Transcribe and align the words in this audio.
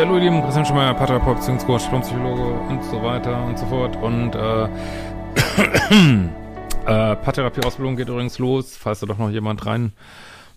Ja, 0.00 0.06
hallo 0.06 0.16
ihr 0.16 0.30
Lieben, 0.30 0.42
Christian 0.42 0.64
Schmeier, 0.64 0.94
Paartherapeut, 0.94 1.36
Beziehungscoach, 1.36 1.90
Psychologe 2.00 2.58
und 2.70 2.82
so 2.84 3.02
weiter 3.02 3.44
und 3.44 3.58
so 3.58 3.66
fort. 3.66 3.96
Und 3.96 4.34
äh, 4.34 4.64
äh, 6.86 7.16
Paartherapie-Ausbildung 7.16 7.96
geht 7.96 8.08
übrigens 8.08 8.38
los, 8.38 8.78
falls 8.78 9.00
da 9.00 9.06
doch 9.06 9.18
noch 9.18 9.28
jemand 9.28 9.66
rein 9.66 9.92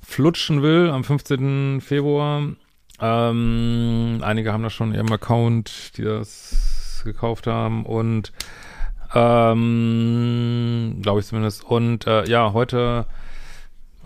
flutschen 0.02 0.62
will, 0.62 0.90
am 0.90 1.04
15. 1.04 1.82
Februar. 1.82 2.42
Ähm, 3.02 4.22
einige 4.22 4.54
haben 4.54 4.64
da 4.64 4.70
schon 4.70 4.94
ihren 4.94 5.12
Account, 5.12 5.98
die 5.98 6.04
das 6.04 7.02
gekauft 7.04 7.46
haben 7.46 7.86
und 7.86 8.32
ähm, 9.14 11.00
glaube 11.02 11.20
ich 11.20 11.26
zumindest. 11.26 11.66
Und 11.66 12.08
äh, 12.08 12.24
ja, 12.30 12.54
heute 12.54 13.08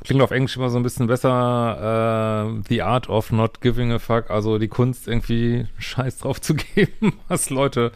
klingt 0.08 0.24
auf 0.24 0.32
Englisch 0.32 0.56
immer 0.56 0.70
so 0.70 0.78
ein 0.78 0.84
bisschen 0.84 1.08
besser, 1.08 2.48
äh, 2.48 2.64
The 2.70 2.82
Art 2.82 3.10
of 3.10 3.34
Not 3.34 3.60
Giving 3.60 3.92
a 3.92 4.00
Fuck, 4.00 4.32
also 4.32 4.58
die 4.58 4.70
Kunst 4.70 5.06
irgendwie 5.06 5.68
Scheiß 5.80 6.20
drauf 6.20 6.40
zu 6.40 6.56
geben, 6.76 7.20
was 7.28 7.50
Leute 7.50 7.92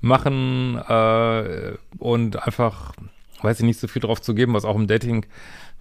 machen 0.00 0.76
äh, 0.88 1.72
und 1.98 2.40
einfach, 2.46 2.92
weiß 3.42 3.58
ich 3.58 3.66
nicht, 3.66 3.80
so 3.80 3.88
viel 3.88 4.00
drauf 4.00 4.22
zu 4.22 4.36
geben, 4.36 4.54
was 4.54 4.64
auch 4.64 4.76
im 4.76 4.86
Dating 4.86 5.26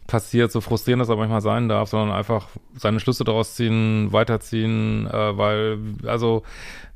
passiert, 0.07 0.51
so 0.51 0.61
frustrierend 0.61 1.01
das 1.01 1.11
auch 1.11 1.17
manchmal 1.17 1.41
sein 1.41 1.69
darf, 1.69 1.89
sondern 1.89 2.17
einfach 2.17 2.47
seine 2.75 2.99
Schlüsse 2.99 3.23
daraus 3.23 3.53
ziehen, 3.53 4.11
weiterziehen, 4.11 5.05
äh, 5.05 5.37
weil, 5.37 5.77
also 6.07 6.41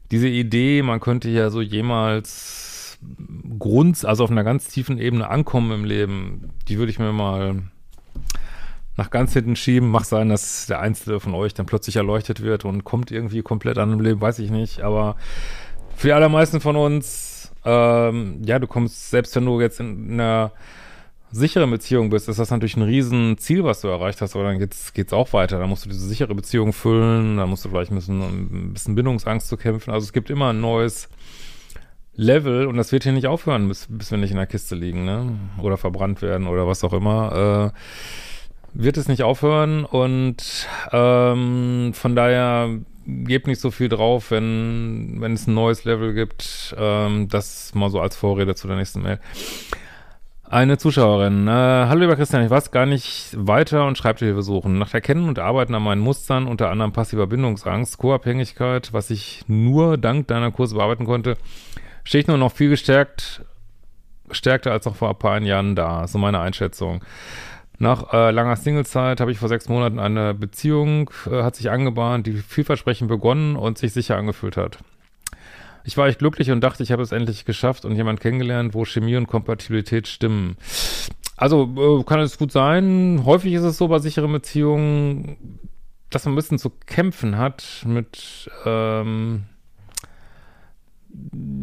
diese 0.10 0.28
Idee, 0.28 0.82
man 0.82 1.00
könnte 1.00 1.30
ja 1.30 1.52
so 1.52 1.62
jemals 1.62 2.98
Grund, 3.60 4.04
also 4.06 4.24
auf 4.24 4.32
einer 4.32 4.44
ganz 4.44 4.70
tiefen 4.70 4.98
Ebene 4.98 5.30
ankommen 5.30 5.72
im 5.72 5.86
Leben, 5.86 6.50
die 6.68 6.80
würde 6.80 6.92
ich 6.92 6.98
mir 6.98 7.12
mal 7.12 7.62
nach 8.98 9.10
ganz 9.10 9.34
hinten 9.34 9.56
schieben. 9.56 9.90
Mag 9.90 10.06
sein, 10.06 10.30
dass 10.30 10.66
der 10.68 10.80
Einzelne 10.80 11.20
von 11.20 11.34
euch 11.34 11.54
dann 11.54 11.66
plötzlich 11.66 11.96
erleuchtet 11.96 12.42
wird 12.42 12.66
und 12.66 12.84
kommt 12.84 13.12
irgendwie 13.12 13.42
komplett 13.42 13.78
an 13.78 13.90
dem 13.90 14.00
Leben, 14.00 14.22
weiß 14.22 14.40
ich 14.40 14.52
nicht. 14.52 14.82
Aber 14.82 15.16
für 15.96 16.08
die 16.08 16.14
allermeisten 16.14 16.62
von 16.62 16.76
uns, 16.76 17.52
ähm, 17.66 18.42
ja, 18.44 18.60
du 18.60 18.68
kommst, 18.68 19.10
selbst 19.10 19.36
wenn 19.36 19.46
du 19.46 19.62
jetzt 19.62 19.80
in 19.80 20.14
einer 20.14 20.52
sicheren 21.32 21.72
Beziehung 21.72 22.10
bist, 22.10 22.28
ist 22.28 22.40
das 22.40 22.52
natürlich 22.52 22.76
ein 22.76 22.84
Riesenziel, 22.84 23.64
was 23.64 23.82
du 23.82 23.88
erreicht 23.88 24.22
hast, 24.22 24.36
aber 24.36 24.44
dann 24.46 24.60
geht's, 24.60 24.94
geht's 24.94 25.14
auch 25.14 25.32
weiter. 25.32 25.60
Dann 25.60 25.70
musst 25.70 25.86
du 25.86 25.90
diese 25.90 26.06
sichere 26.06 26.36
Beziehung 26.36 26.74
füllen, 26.74 27.38
dann 27.38 27.50
musst 27.50 27.64
du 27.64 27.70
vielleicht 27.70 27.92
ein 27.92 27.96
bisschen, 27.96 28.22
ein 28.22 28.74
bisschen 28.74 28.96
Bindungsangst 28.96 29.48
zu 29.48 29.56
kämpfen. 29.58 29.92
Also 29.92 30.04
es 30.04 30.14
gibt 30.14 30.30
immer 30.30 30.50
ein 30.50 30.60
neues 30.60 31.08
Level 32.16 32.68
und 32.68 32.76
das 32.76 32.92
wird 32.92 33.04
hier 33.04 33.14
nicht 33.14 33.28
aufhören, 33.28 33.70
bis, 33.70 33.88
bis 33.90 34.12
wir 34.12 34.18
nicht 34.18 34.32
in 34.32 34.38
der 34.38 34.48
Kiste 34.48 34.76
liegen, 34.76 35.06
ne? 35.06 35.40
Oder 35.62 35.78
verbrannt 35.78 36.22
werden 36.22 36.48
oder 36.48 36.68
was 36.68 36.84
auch 36.84 36.94
immer. 36.94 37.72
Äh, 37.74 37.78
wird 38.74 38.98
es 38.98 39.08
nicht 39.08 39.24
aufhören 39.24 39.86
und 39.86 40.68
ähm, 40.92 41.92
von 41.94 42.16
daher 42.16 42.70
gebt 43.06 43.48
nicht 43.48 43.60
so 43.60 43.72
viel 43.72 43.90
drauf, 43.90 44.32
wenn, 44.32 45.18
wenn 45.20 45.34
es 45.34 45.48
ein 45.48 45.54
neues 45.54 45.84
Level 45.84 46.14
gibt. 46.14 46.76
Ähm, 46.78 47.28
das 47.30 47.74
mal 47.74 47.90
so 47.90 48.00
als 48.00 48.16
Vorrede 48.16 48.56
zu 48.56 48.68
der 48.68 48.78
nächsten 48.78 49.02
Mail. 49.02 49.20
Eine 50.44 50.78
Zuschauerin. 50.78 51.48
Äh, 51.48 51.52
Hallo 51.52 52.02
lieber 52.02 52.18
Christian, 52.18 52.44
ich 52.44 52.50
weiß 52.50 52.72
gar 52.72 52.86
nicht 52.86 53.34
weiter 53.38 53.86
und 53.88 53.98
schreibe 53.98 54.20
Hilfe 54.20 54.42
suchen. 54.42 54.80
Nach 54.80 54.94
Erkennen 54.94 55.30
und 55.30 55.40
Arbeiten 55.40 55.74
an 55.76 55.84
meinen 55.84 56.02
Mustern, 56.02 56.46
unter 56.46 56.70
anderem 56.70 56.92
passiver 56.92 57.28
Bindungsangst, 57.28 57.98
Co-Abhängigkeit, 57.98 58.92
was 58.92 59.10
ich 59.12 59.46
nur 59.48 59.98
dank 59.98 60.28
deiner 60.28 60.52
Kurse 60.52 60.76
bearbeiten 60.76 61.06
konnte, 61.06 61.38
stehe 62.04 62.22
ich 62.22 62.28
nur 62.28 62.38
noch 62.38 62.52
viel 62.52 62.70
gestärkt, 62.70 63.44
stärkter 64.30 64.74
als 64.74 64.86
noch 64.86 64.96
vor 64.96 65.10
ein 65.10 65.20
paar 65.20 65.42
Jahren 65.42 65.76
da. 65.76 66.06
So 66.08 66.18
meine 66.18 66.40
Einschätzung. 66.40 67.02
Nach 67.82 68.14
äh, 68.14 68.30
langer 68.30 68.58
Singlezeit 68.58 69.20
habe 69.22 69.32
ich 69.32 69.40
vor 69.40 69.50
sechs 69.50 69.68
Monaten 69.68 69.98
eine 69.98 70.36
Beziehung, 70.36 71.10
äh, 71.26 71.42
hat 71.42 71.56
sich 71.56 71.72
angebahnt, 71.72 72.28
die 72.28 72.34
vielversprechend 72.34 73.10
begonnen 73.10 73.56
und 73.56 73.80
sich 73.80 73.92
sicher 73.92 74.18
angefühlt 74.18 74.56
hat. 74.56 74.78
Ich 75.84 75.98
war 75.98 76.08
echt 76.08 76.20
glücklich 76.20 76.52
und 76.52 76.62
dachte, 76.62 76.84
ich 76.84 76.92
habe 76.92 77.02
es 77.02 77.12
endlich 77.12 77.44
geschafft 77.44 77.84
und 77.84 77.96
jemand 77.96 78.20
kennengelernt, 78.20 78.76
wo 78.76 78.86
Chemie 78.86 79.16
und 79.16 79.26
Kompatibilität 79.26 80.08
stimmen. 80.08 80.58
Also 81.38 82.00
äh, 82.02 82.04
kann 82.04 82.20
es 82.20 82.38
gut 82.38 82.52
sein. 82.52 83.24
Häufig 83.26 83.52
ist 83.54 83.64
es 83.64 83.80
so 83.80 83.88
bei 83.88 83.98
sicheren 83.98 84.32
Beziehungen, 84.32 85.60
dass 86.12 86.26
man 86.26 86.34
ein 86.34 86.36
bisschen 86.36 86.60
zu 86.60 86.70
kämpfen 86.86 87.40
hat 87.40 87.84
mit 87.88 88.48
ähm, 88.64 89.46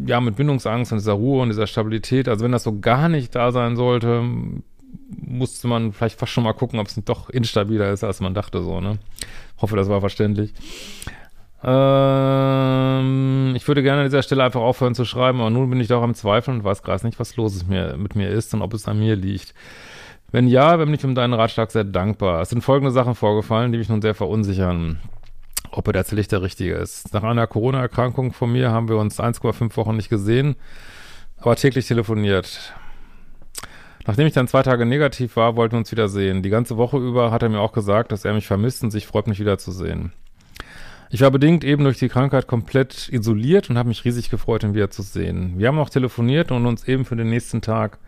ja, 0.05 0.19
mit 0.19 0.35
Bindungsangst 0.35 0.91
und 0.91 0.97
dieser 0.97 1.13
Ruhe 1.13 1.43
und 1.43 1.47
dieser 1.47 1.65
Stabilität. 1.65 2.27
Also 2.27 2.43
wenn 2.43 2.51
das 2.51 2.63
so 2.63 2.77
gar 2.81 3.07
nicht 3.07 3.35
da 3.35 3.53
sein 3.53 3.77
sollte, 3.77 4.21
musste 5.09 5.67
man 5.67 5.91
vielleicht 5.93 6.19
fast 6.19 6.31
schon 6.31 6.43
mal 6.43 6.53
gucken, 6.53 6.79
ob 6.79 6.87
es 6.87 6.95
doch 7.05 7.29
instabiler 7.29 7.91
ist, 7.91 8.03
als 8.03 8.19
man 8.19 8.33
dachte, 8.33 8.61
so, 8.61 8.79
ne? 8.81 8.99
Hoffe, 9.61 9.75
das 9.75 9.89
war 9.89 9.99
verständlich. 9.99 10.53
Ähm, 11.61 13.53
ich 13.55 13.67
würde 13.67 13.83
gerne 13.83 14.01
an 14.01 14.07
dieser 14.07 14.23
Stelle 14.23 14.43
einfach 14.43 14.61
aufhören 14.61 14.95
zu 14.95 15.03
schreiben, 15.03 15.41
aber 15.41 15.49
nun 15.49 15.69
bin 15.69 15.81
ich 15.81 15.87
doch 15.89 16.01
am 16.01 16.15
Zweifeln 16.15 16.59
und 16.59 16.63
weiß 16.63 16.83
gerade 16.83 17.05
nicht, 17.05 17.19
was 17.19 17.35
los 17.35 17.55
ist 17.55 17.67
mir, 17.67 17.97
mit 17.97 18.15
mir 18.15 18.29
ist 18.29 18.53
und 18.53 18.61
ob 18.61 18.73
es 18.73 18.87
an 18.87 18.99
mir 18.99 19.15
liegt. 19.15 19.53
Wenn 20.31 20.47
ja, 20.47 20.77
bin 20.77 20.93
ich 20.93 21.03
um 21.03 21.15
deinen 21.15 21.33
Ratschlag 21.33 21.71
sehr 21.71 21.83
dankbar. 21.83 22.41
Es 22.41 22.49
sind 22.49 22.61
folgende 22.61 22.91
Sachen 22.91 23.15
vorgefallen, 23.15 23.71
die 23.71 23.79
mich 23.79 23.89
nun 23.89 24.01
sehr 24.01 24.13
verunsichern. 24.13 24.99
Ob 25.71 25.87
er 25.87 25.93
tatsächlich 25.93 26.27
der 26.27 26.41
Richtige 26.41 26.75
ist. 26.75 27.13
Nach 27.13 27.23
einer 27.23 27.47
Corona-Erkrankung 27.47 28.31
von 28.33 28.51
mir 28.51 28.71
haben 28.71 28.89
wir 28.89 28.97
uns 28.97 29.19
1,5 29.19 29.75
Wochen 29.75 29.95
nicht 29.95 30.09
gesehen, 30.09 30.55
aber 31.37 31.55
täglich 31.55 31.87
telefoniert. 31.87 32.73
Nachdem 34.09 34.25
ich 34.25 34.33
dann 34.33 34.47
zwei 34.47 34.63
Tage 34.63 34.87
negativ 34.87 35.35
war, 35.35 35.55
wollten 35.55 35.73
wir 35.73 35.77
uns 35.77 35.91
wiedersehen. 35.91 36.41
Die 36.41 36.49
ganze 36.49 36.77
Woche 36.77 36.97
über 36.97 37.29
hat 37.29 37.43
er 37.43 37.49
mir 37.49 37.59
auch 37.59 37.73
gesagt, 37.73 38.11
dass 38.11 38.25
er 38.25 38.33
mich 38.33 38.47
vermisst 38.47 38.81
und 38.81 38.89
sich 38.89 39.05
freut, 39.05 39.27
mich 39.27 39.39
wiederzusehen. 39.39 40.13
Ich 41.11 41.21
war 41.21 41.29
bedingt 41.29 41.63
eben 41.63 41.83
durch 41.83 41.99
die 41.99 42.09
Krankheit 42.09 42.47
komplett 42.47 43.07
isoliert 43.09 43.69
und 43.69 43.77
habe 43.77 43.89
mich 43.89 44.03
riesig 44.05 44.31
gefreut, 44.31 44.63
ihn 44.63 44.73
wiederzusehen. 44.73 45.59
Wir 45.59 45.67
haben 45.67 45.77
auch 45.77 45.91
telefoniert 45.91 46.51
und 46.51 46.65
uns 46.65 46.87
eben 46.87 47.05
für 47.05 47.15
den 47.15 47.29
nächsten 47.29 47.61
Tag 47.61 47.99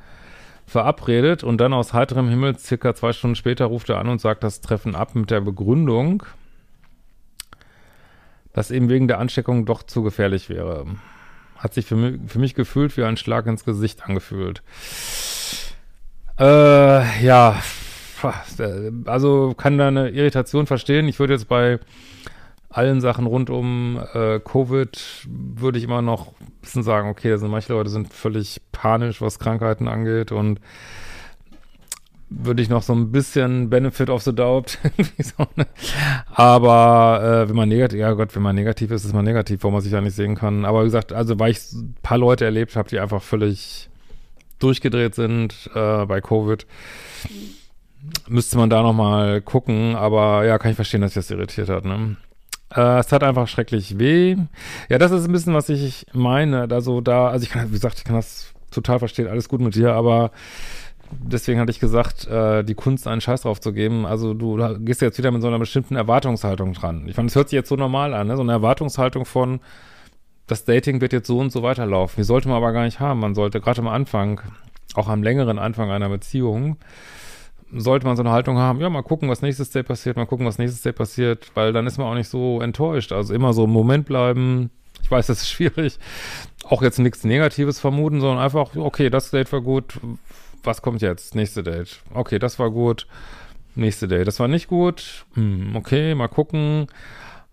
verabredet 0.65 1.43
und 1.43 1.61
dann 1.61 1.71
aus 1.71 1.93
heiterem 1.93 2.29
Himmel, 2.29 2.57
circa 2.57 2.95
zwei 2.95 3.13
Stunden 3.13 3.35
später, 3.35 3.65
ruft 3.65 3.87
er 3.89 3.99
an 3.99 4.09
und 4.09 4.19
sagt 4.19 4.43
das 4.43 4.59
Treffen 4.59 4.95
ab 4.95 5.13
mit 5.13 5.29
der 5.29 5.41
Begründung, 5.41 6.23
dass 8.53 8.71
eben 8.71 8.89
wegen 8.89 9.07
der 9.07 9.19
Ansteckung 9.19 9.67
doch 9.67 9.83
zu 9.83 10.01
gefährlich 10.01 10.49
wäre. 10.49 10.87
Hat 11.57 11.75
sich 11.75 11.85
für 11.85 11.95
mich, 11.95 12.19
für 12.25 12.39
mich 12.39 12.55
gefühlt 12.55 12.97
wie 12.97 13.03
ein 13.03 13.17
Schlag 13.17 13.45
ins 13.45 13.65
Gesicht 13.65 14.03
angefühlt. 14.03 14.63
Äh, 16.41 17.23
ja, 17.23 17.61
also 19.05 19.53
kann 19.55 19.77
da 19.77 19.89
eine 19.89 20.09
Irritation 20.09 20.65
verstehen. 20.65 21.07
Ich 21.07 21.19
würde 21.19 21.33
jetzt 21.33 21.47
bei 21.47 21.79
allen 22.67 22.99
Sachen 22.99 23.27
rund 23.27 23.51
um 23.51 24.01
äh, 24.13 24.39
Covid 24.39 25.27
würde 25.27 25.77
ich 25.77 25.83
immer 25.83 26.01
noch 26.01 26.29
ein 26.39 26.51
bisschen 26.61 26.81
sagen, 26.81 27.09
okay, 27.09 27.37
sind 27.37 27.51
manche 27.51 27.73
Leute 27.73 27.91
sind 27.91 28.11
völlig 28.11 28.59
panisch, 28.71 29.21
was 29.21 29.37
Krankheiten 29.37 29.87
angeht 29.87 30.31
und 30.31 30.59
würde 32.29 32.63
ich 32.63 32.69
noch 32.69 32.81
so 32.81 32.93
ein 32.93 33.11
bisschen 33.11 33.69
Benefit 33.69 34.09
of 34.09 34.23
the 34.23 34.33
Doubt. 34.33 34.79
Aber 36.33 37.43
äh, 37.43 37.49
wenn 37.49 37.55
man 37.55 37.69
negativ, 37.69 37.99
ja 37.99 38.13
Gott, 38.13 38.33
wenn 38.35 38.41
man 38.41 38.55
negativ 38.55 38.89
ist, 38.89 39.05
ist 39.05 39.13
man 39.13 39.25
negativ, 39.25 39.63
wo 39.63 39.69
man 39.69 39.81
sich 39.81 39.91
ja 39.91 40.01
nicht 40.01 40.15
sehen 40.15 40.35
kann. 40.35 40.65
Aber 40.65 40.81
wie 40.81 40.85
gesagt, 40.85 41.13
also 41.13 41.37
weil 41.37 41.51
ich 41.51 41.71
ein 41.73 41.93
paar 42.01 42.17
Leute 42.17 42.45
erlebt 42.45 42.75
habe, 42.75 42.89
die 42.89 42.99
einfach 42.99 43.21
völlig 43.21 43.91
durchgedreht 44.63 45.15
sind 45.15 45.69
äh, 45.73 46.05
bei 46.05 46.21
Covid. 46.21 46.65
Müsste 48.27 48.57
man 48.57 48.69
da 48.69 48.81
nochmal 48.81 49.41
gucken, 49.41 49.95
aber 49.95 50.45
ja, 50.45 50.57
kann 50.57 50.71
ich 50.71 50.75
verstehen, 50.75 51.01
dass 51.01 51.13
sich 51.13 51.23
das 51.23 51.31
irritiert 51.31 51.69
hat, 51.69 51.85
ne? 51.85 52.17
Äh, 52.73 52.99
es 52.99 53.11
hat 53.11 53.23
einfach 53.23 53.47
schrecklich 53.47 53.99
weh. 53.99 54.37
Ja, 54.89 54.97
das 54.97 55.11
ist 55.11 55.25
ein 55.25 55.31
bisschen, 55.31 55.53
was 55.53 55.69
ich 55.69 56.05
meine. 56.13 56.67
Also 56.71 57.01
da, 57.01 57.29
also 57.29 57.43
ich 57.43 57.49
kann, 57.49 57.69
wie 57.69 57.73
gesagt, 57.73 57.97
ich 57.97 58.03
kann 58.03 58.15
das 58.15 58.53
total 58.71 58.99
verstehen, 58.99 59.27
alles 59.27 59.49
gut 59.49 59.61
mit 59.61 59.75
dir, 59.75 59.93
aber 59.93 60.31
deswegen 61.11 61.59
hatte 61.59 61.71
ich 61.71 61.79
gesagt, 61.79 62.27
äh, 62.27 62.63
die 62.63 62.73
Kunst 62.73 63.07
einen 63.07 63.21
Scheiß 63.21 63.41
drauf 63.41 63.59
zu 63.59 63.73
geben. 63.73 64.05
Also 64.05 64.33
du 64.33 64.57
gehst 64.79 65.01
jetzt 65.01 65.17
wieder 65.17 65.31
mit 65.31 65.41
so 65.41 65.47
einer 65.47 65.59
bestimmten 65.59 65.95
Erwartungshaltung 65.95 66.73
dran. 66.73 67.07
Ich 67.07 67.15
fand, 67.15 67.29
es 67.29 67.35
hört 67.35 67.49
sich 67.49 67.57
jetzt 67.57 67.69
so 67.69 67.75
normal 67.75 68.13
an, 68.13 68.27
ne? 68.27 68.35
So 68.35 68.41
eine 68.41 68.53
Erwartungshaltung 68.53 69.25
von, 69.25 69.59
das 70.47 70.65
Dating 70.65 71.01
wird 71.01 71.13
jetzt 71.13 71.27
so 71.27 71.39
und 71.39 71.51
so 71.51 71.63
weiterlaufen. 71.63 72.15
Die 72.17 72.25
sollte 72.25 72.47
man 72.47 72.57
aber 72.57 72.73
gar 72.73 72.83
nicht 72.83 72.99
haben. 72.99 73.19
Man 73.19 73.35
sollte 73.35 73.61
gerade 73.61 73.81
am 73.81 73.87
Anfang, 73.87 74.41
auch 74.95 75.07
am 75.07 75.23
längeren 75.23 75.59
Anfang 75.59 75.91
einer 75.91 76.09
Beziehung, 76.09 76.77
sollte 77.73 78.05
man 78.05 78.17
so 78.17 78.23
eine 78.23 78.31
Haltung 78.31 78.57
haben, 78.57 78.81
ja, 78.81 78.89
mal 78.89 79.01
gucken, 79.01 79.29
was 79.29 79.41
nächstes 79.41 79.69
Date 79.69 79.87
passiert, 79.87 80.17
mal 80.17 80.25
gucken, 80.25 80.45
was 80.45 80.57
nächstes 80.57 80.81
Date 80.81 80.95
passiert, 80.95 81.51
weil 81.53 81.71
dann 81.71 81.87
ist 81.87 81.97
man 81.97 82.07
auch 82.07 82.15
nicht 82.15 82.27
so 82.27 82.59
enttäuscht. 82.61 83.11
Also 83.11 83.33
immer 83.33 83.53
so 83.53 83.63
im 83.63 83.69
Moment 83.69 84.05
bleiben. 84.05 84.71
Ich 85.01 85.09
weiß, 85.09 85.27
das 85.27 85.41
ist 85.41 85.49
schwierig. 85.49 85.97
Auch 86.65 86.81
jetzt 86.81 86.99
nichts 86.99 87.23
Negatives 87.23 87.79
vermuten, 87.79 88.19
sondern 88.19 88.43
einfach, 88.43 88.75
okay, 88.75 89.09
das 89.09 89.31
Date 89.31 89.51
war 89.51 89.61
gut. 89.61 89.99
Was 90.63 90.81
kommt 90.81 91.01
jetzt? 91.01 91.33
Nächste 91.33 91.63
Date. 91.63 92.01
Okay, 92.13 92.39
das 92.39 92.59
war 92.59 92.69
gut. 92.69 93.07
Nächste 93.73 94.07
Date. 94.07 94.27
Das 94.27 94.39
war 94.39 94.47
nicht 94.47 94.67
gut. 94.67 95.25
Hm, 95.33 95.75
okay, 95.75 96.13
mal 96.13 96.27
gucken. 96.27 96.87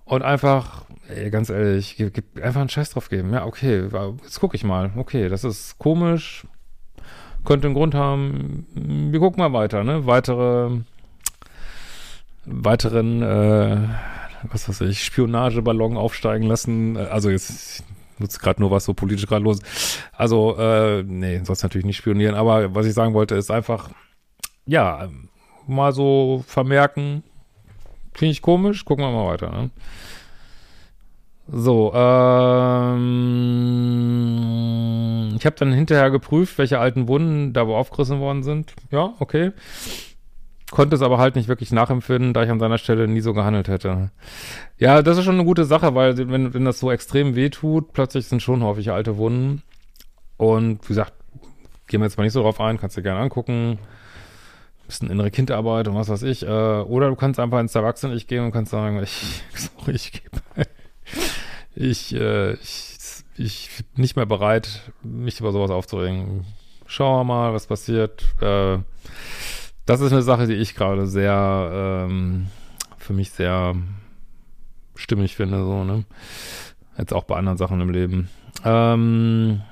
Und 0.08 0.22
einfach, 0.22 0.84
ey, 1.08 1.30
ganz 1.30 1.50
ehrlich, 1.50 1.96
gib, 1.96 2.14
gib 2.14 2.42
einfach 2.42 2.60
einen 2.60 2.70
Scheiß 2.70 2.90
drauf 2.90 3.08
geben. 3.08 3.32
Ja, 3.32 3.44
okay, 3.44 3.88
jetzt 4.22 4.40
gucke 4.40 4.56
ich 4.56 4.64
mal. 4.64 4.92
Okay, 4.96 5.28
das 5.28 5.44
ist 5.44 5.78
komisch 5.78 6.44
könnte 7.48 7.66
einen 7.66 7.74
Grund 7.74 7.94
haben. 7.94 8.66
Wir 8.74 9.20
gucken 9.20 9.38
mal 9.40 9.54
weiter, 9.54 9.82
ne? 9.82 10.06
Weitere, 10.06 10.80
weiteren, 12.44 13.22
äh, 13.22 13.78
was 14.50 14.68
weiß 14.68 14.82
ich, 14.82 15.02
Spionageballon 15.02 15.96
aufsteigen 15.96 16.46
lassen. 16.46 16.98
Also 16.98 17.30
jetzt 17.30 17.84
nutze 18.18 18.38
gerade 18.38 18.60
nur 18.60 18.70
was 18.70 18.84
so 18.84 18.92
politisch 18.92 19.26
gerade 19.26 19.44
los. 19.44 19.60
Also, 20.12 20.58
äh, 20.58 21.02
nee, 21.04 21.40
sonst 21.42 21.62
natürlich 21.62 21.86
nicht 21.86 21.96
spionieren. 21.96 22.34
Aber 22.34 22.74
was 22.74 22.84
ich 22.84 22.92
sagen 22.92 23.14
wollte, 23.14 23.34
ist 23.34 23.50
einfach, 23.50 23.88
ja, 24.66 25.08
mal 25.66 25.92
so 25.92 26.44
vermerken, 26.46 27.22
finde 28.18 28.32
ich 28.32 28.42
komisch, 28.42 28.84
gucken 28.84 29.04
wir 29.04 29.12
mal 29.12 29.26
weiter, 29.32 29.50
ne? 29.50 29.70
So, 31.50 31.94
ähm, 31.94 32.98
ich 35.38 35.46
habe 35.46 35.56
dann 35.56 35.72
hinterher 35.72 36.10
geprüft, 36.10 36.58
welche 36.58 36.78
alten 36.78 37.08
Wunden 37.08 37.54
da 37.54 37.66
wo 37.66 37.74
aufgerissen 37.74 38.20
worden 38.20 38.42
sind. 38.42 38.74
Ja, 38.90 39.14
okay. 39.18 39.52
Konnte 40.70 40.94
es 40.96 41.00
aber 41.00 41.16
halt 41.16 41.36
nicht 41.36 41.48
wirklich 41.48 41.72
nachempfinden, 41.72 42.34
da 42.34 42.42
ich 42.42 42.50
an 42.50 42.60
seiner 42.60 42.76
Stelle 42.76 43.08
nie 43.08 43.22
so 43.22 43.32
gehandelt 43.32 43.68
hätte. 43.68 44.10
Ja, 44.76 45.00
das 45.00 45.16
ist 45.16 45.24
schon 45.24 45.36
eine 45.36 45.46
gute 45.46 45.64
Sache, 45.64 45.94
weil 45.94 46.18
wenn, 46.18 46.52
wenn 46.52 46.64
das 46.66 46.80
so 46.80 46.90
extrem 46.90 47.34
weh 47.34 47.48
tut, 47.48 47.94
plötzlich 47.94 48.26
sind 48.26 48.42
schon 48.42 48.62
häufig 48.62 48.90
alte 48.90 49.16
Wunden. 49.16 49.62
Und 50.36 50.84
wie 50.84 50.88
gesagt, 50.88 51.14
gehen 51.86 52.00
wir 52.00 52.06
jetzt 52.06 52.18
mal 52.18 52.24
nicht 52.24 52.34
so 52.34 52.42
drauf 52.42 52.60
ein, 52.60 52.76
kannst 52.78 52.98
du 52.98 53.00
dir 53.00 53.04
gerne 53.04 53.20
angucken. 53.20 53.78
Bisschen 54.88 55.10
innere 55.10 55.30
Kindarbeit 55.30 55.86
und 55.86 55.94
was 55.94 56.08
weiß 56.08 56.22
ich. 56.22 56.42
Äh, 56.42 56.46
oder 56.46 57.08
du 57.08 57.14
kannst 57.14 57.38
einfach 57.38 57.60
ins 57.60 57.74
Erwachsenen-Ich 57.74 58.26
gehen 58.26 58.44
und 58.44 58.50
kannst 58.50 58.72
sagen, 58.72 59.00
ich, 59.02 59.42
sorry, 59.54 59.92
ich 59.92 60.12
gebe 60.12 60.40
ich, 61.74 62.12
äh, 62.14 62.54
ich, 62.54 62.96
ich 63.36 63.70
bin 63.94 64.02
nicht 64.02 64.16
mehr 64.16 64.26
bereit, 64.26 64.90
mich 65.02 65.38
über 65.38 65.52
sowas 65.52 65.70
aufzuregen. 65.70 66.44
Schauen 66.86 67.20
wir 67.20 67.24
mal, 67.24 67.54
was 67.54 67.66
passiert. 67.66 68.24
Äh, 68.40 68.78
das 69.86 70.00
ist 70.00 70.10
eine 70.12 70.22
Sache, 70.22 70.46
die 70.46 70.54
ich 70.54 70.74
gerade 70.74 71.06
sehr, 71.06 72.06
ähm, 72.08 72.48
für 72.96 73.12
mich 73.12 73.30
sehr 73.30 73.76
stimmig 74.96 75.36
finde, 75.36 75.64
so, 75.64 75.84
ne? 75.84 76.04
Jetzt 76.98 77.12
auch 77.12 77.24
bei 77.24 77.36
anderen 77.36 77.58
Sachen 77.58 77.80
im 77.80 77.90
Leben. 77.90 78.28
Ähm, 78.64 79.62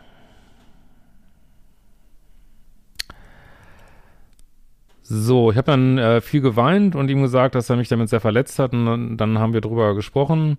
So, 5.08 5.52
ich 5.52 5.56
habe 5.56 5.70
dann 5.70 5.98
äh, 5.98 6.20
viel 6.20 6.40
geweint 6.40 6.96
und 6.96 7.08
ihm 7.08 7.22
gesagt, 7.22 7.54
dass 7.54 7.70
er 7.70 7.76
mich 7.76 7.88
damit 7.88 8.08
sehr 8.08 8.18
verletzt 8.18 8.58
hat 8.58 8.72
und 8.72 8.86
dann, 8.86 9.16
dann 9.16 9.38
haben 9.38 9.52
wir 9.52 9.60
drüber 9.60 9.94
gesprochen. 9.94 10.58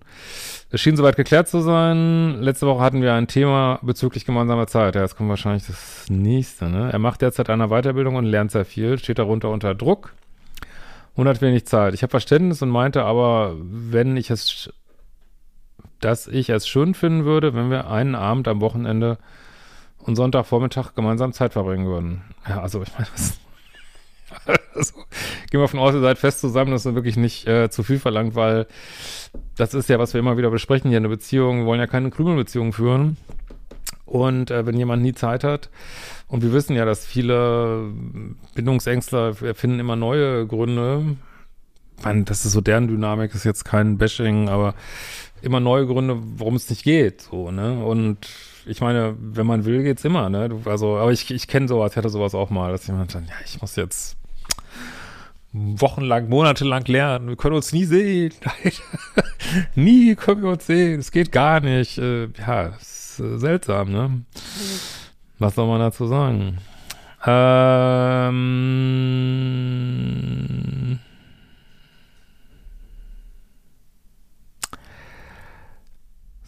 Es 0.70 0.80
schien 0.80 0.96
soweit 0.96 1.16
geklärt 1.16 1.48
zu 1.48 1.60
sein. 1.60 2.40
Letzte 2.40 2.66
Woche 2.66 2.82
hatten 2.82 3.02
wir 3.02 3.12
ein 3.12 3.26
Thema 3.26 3.78
bezüglich 3.82 4.24
gemeinsamer 4.24 4.66
Zeit. 4.66 4.94
Ja, 4.94 5.02
jetzt 5.02 5.16
kommt 5.16 5.28
wahrscheinlich 5.28 5.66
das 5.66 6.06
nächste. 6.08 6.70
Ne? 6.70 6.90
Er 6.90 6.98
macht 6.98 7.20
derzeit 7.20 7.50
eine 7.50 7.68
Weiterbildung 7.68 8.16
und 8.16 8.24
lernt 8.24 8.50
sehr 8.50 8.64
viel, 8.64 8.98
steht 8.98 9.18
darunter 9.18 9.50
unter 9.50 9.74
Druck 9.74 10.14
und 11.14 11.28
hat 11.28 11.42
wenig 11.42 11.66
Zeit. 11.66 11.92
Ich 11.92 12.02
habe 12.02 12.10
Verständnis 12.10 12.62
und 12.62 12.70
meinte 12.70 13.04
aber, 13.04 13.54
wenn 13.60 14.16
ich 14.16 14.30
es, 14.30 14.72
dass 16.00 16.26
ich 16.26 16.48
es 16.48 16.66
schön 16.66 16.94
finden 16.94 17.26
würde, 17.26 17.52
wenn 17.52 17.70
wir 17.70 17.90
einen 17.90 18.14
Abend 18.14 18.48
am 18.48 18.62
Wochenende 18.62 19.18
und 19.98 20.16
Sonntagvormittag 20.16 20.94
gemeinsam 20.94 21.34
Zeit 21.34 21.52
verbringen 21.52 21.86
würden. 21.86 22.22
Ja, 22.48 22.62
also 22.62 22.80
ich 22.80 22.92
meine, 22.94 23.08
was 23.12 23.38
also, 24.74 24.94
gehen 25.50 25.60
wir 25.60 25.62
davon 25.62 25.80
aus, 25.80 25.94
ihr 25.94 26.00
seid 26.00 26.18
fest 26.18 26.40
zusammen, 26.40 26.72
das 26.72 26.86
ist 26.86 26.94
wirklich 26.94 27.16
nicht 27.16 27.46
äh, 27.46 27.70
zu 27.70 27.82
viel 27.82 27.98
verlangt, 27.98 28.34
weil 28.34 28.66
das 29.56 29.74
ist 29.74 29.88
ja, 29.88 29.98
was 29.98 30.14
wir 30.14 30.20
immer 30.20 30.36
wieder 30.36 30.50
besprechen 30.50 30.90
hier 30.90 30.98
in 30.98 31.04
der 31.04 31.10
Beziehung. 31.10 31.60
Wir 31.60 31.66
wollen 31.66 31.80
ja 31.80 31.86
keine 31.86 32.10
Krümelbeziehung 32.10 32.72
führen. 32.72 33.16
Und 34.04 34.50
äh, 34.50 34.64
wenn 34.64 34.76
jemand 34.76 35.02
nie 35.02 35.12
Zeit 35.12 35.44
hat, 35.44 35.68
und 36.28 36.42
wir 36.42 36.52
wissen 36.52 36.76
ja, 36.76 36.84
dass 36.84 37.06
viele 37.06 37.90
Bindungsängstler 38.54 39.34
finden 39.34 39.80
immer 39.80 39.96
neue 39.96 40.46
Gründe. 40.46 41.16
Ich 41.96 42.04
meine, 42.04 42.24
das 42.24 42.44
ist 42.44 42.52
so 42.52 42.60
deren 42.60 42.86
Dynamik, 42.86 43.34
ist 43.34 43.44
jetzt 43.44 43.64
kein 43.64 43.96
Bashing, 43.96 44.48
aber 44.48 44.74
immer 45.40 45.60
neue 45.60 45.86
Gründe, 45.86 46.18
warum 46.36 46.54
es 46.54 46.68
nicht 46.68 46.84
geht, 46.84 47.22
so, 47.22 47.50
ne? 47.50 47.82
Und 47.82 48.28
ich 48.68 48.80
meine, 48.80 49.16
wenn 49.18 49.46
man 49.46 49.64
will, 49.64 49.82
geht's 49.82 50.04
immer, 50.04 50.28
ne? 50.28 50.50
Also, 50.64 50.96
aber 50.98 51.12
ich, 51.12 51.30
ich 51.30 51.48
kenne 51.48 51.68
sowas, 51.68 51.92
ich 51.92 51.96
hatte 51.96 52.08
sowas 52.08 52.34
auch 52.34 52.50
mal, 52.50 52.72
dass 52.72 52.86
jemand 52.86 53.14
dann, 53.14 53.24
ja, 53.24 53.34
ich 53.44 53.60
muss 53.60 53.76
jetzt 53.76 54.16
wochenlang, 55.52 56.28
monatelang 56.28 56.84
lernen. 56.84 57.28
Wir 57.28 57.36
können 57.36 57.56
uns 57.56 57.72
nie 57.72 57.84
sehen. 57.84 58.34
nie 59.74 60.14
können 60.14 60.42
wir 60.42 60.50
uns 60.50 60.66
sehen. 60.66 61.00
Es 61.00 61.10
geht 61.10 61.32
gar 61.32 61.60
nicht. 61.60 61.98
Äh, 61.98 62.28
ja, 62.38 62.66
ist 62.80 63.18
äh, 63.20 63.38
seltsam, 63.38 63.90
ne? 63.90 64.22
Was 65.38 65.54
soll 65.54 65.66
man 65.66 65.80
dazu 65.80 66.06
sagen? 66.06 66.58
Ähm. 67.26 68.48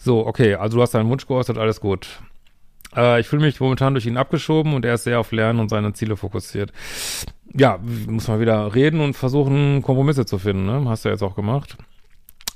So, 0.03 0.27
okay, 0.27 0.55
also 0.55 0.79
du 0.79 0.83
hast 0.83 0.95
deinen 0.95 1.11
Wunsch 1.11 1.27
geäußert, 1.27 1.59
alles 1.59 1.81
gut. 1.81 2.21
Äh, 2.97 3.21
ich 3.21 3.29
fühle 3.29 3.43
mich 3.43 3.61
momentan 3.61 3.95
durch 3.95 4.07
ihn 4.07 4.17
abgeschoben 4.17 4.75
und 4.75 4.85
er 4.85 4.95
ist 4.95 5.05
sehr 5.05 5.21
auf 5.21 5.31
Lernen 5.31 5.61
und 5.61 5.69
seine 5.69 5.93
Ziele 5.93 6.17
fokussiert 6.17 6.73
ja, 7.53 7.79
muss 8.07 8.29
man 8.29 8.41
wieder 8.41 8.75
reden 8.75 9.01
und 9.01 9.15
versuchen, 9.15 9.83
Kompromisse 9.83 10.27
zu 10.27 10.39
finden, 10.39 10.67
ne? 10.67 10.85
Hast 10.89 11.05
du 11.05 11.09
ja 11.09 11.15
jetzt 11.15 11.23
auch 11.23 11.35
gemacht. 11.35 11.77